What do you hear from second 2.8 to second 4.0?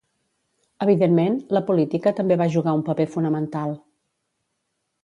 paper fonamental.